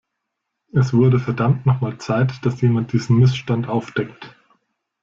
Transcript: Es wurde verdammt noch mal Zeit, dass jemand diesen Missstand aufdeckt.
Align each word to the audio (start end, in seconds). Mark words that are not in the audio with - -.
Es 0.73 0.95
wurde 0.95 1.19
verdammt 1.19 1.67
noch 1.67 1.81
mal 1.81 1.99
Zeit, 1.99 2.43
dass 2.43 2.59
jemand 2.61 2.91
diesen 2.91 3.17
Missstand 3.19 3.67
aufdeckt. 3.67 4.35